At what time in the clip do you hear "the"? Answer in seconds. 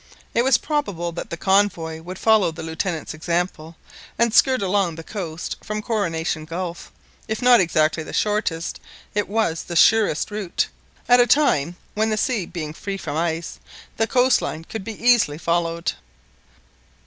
1.29-1.37, 2.51-2.63, 4.95-5.03, 8.01-8.11, 9.61-9.75, 12.09-12.17, 13.97-14.07